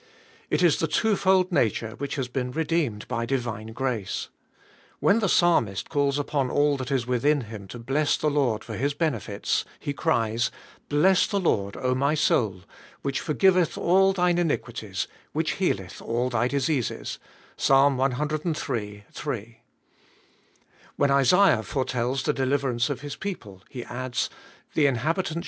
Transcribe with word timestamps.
It 0.49 0.63
is 0.63 0.79
the 0.79 0.87
twofold 0.87 1.51
nature 1.51 1.91
which 1.91 2.15
has 2.15 2.27
been 2.27 2.49
redeemed 2.49 3.07
by 3.07 3.27
divine 3.27 3.67
grace. 3.67 4.29
When 4.99 5.19
the 5.19 5.29
Psalmist 5.29 5.89
calls 5.89 6.17
uipon 6.17 6.51
all 6.51 6.75
that 6.77 6.89
is 6.89 7.05
within 7.05 7.41
him 7.41 7.67
to 7.67 7.77
bless 7.77 8.17
the 8.17 8.27
Lord 8.31 8.63
for 8.63 8.73
His 8.75 8.95
benefits, 8.95 9.63
he 9.79 9.93
ories, 9.93 10.49
"Bless 10.89 11.27
the 11.27 11.39
Lord, 11.39 11.77
O 11.77 11.93
my 11.93 12.15
soul, 12.15 12.61
which.... 13.03 13.21
forffivelh 13.21 13.77
all 13.77 14.11
thine 14.11 14.37
iiuirjuities, 14.37 15.05
wWon 15.35 15.49
healeth 15.49 16.01
all 16.01 16.31
thy 16.31 16.47
diseases" 16.47 17.19
(I'sa. 17.59 17.89
dm. 17.91 18.57
3). 19.13 19.59
When 20.95 21.11
Isaiah 21.11 21.61
foretells 21.61 22.23
the 22.23 22.33
deliveranoe 22.33 22.89
of 22.89 23.01
his 23.01 23.15
people, 23.15 23.61
lie 23.71 23.81
adds, 23.81 24.31
"Ttae 24.75 24.87
inhabitant 24.87 24.99
——^^B^B^BJ 25.27 25.35
MTmE 25.35 25.35
HBALIKG. 25.35 25.39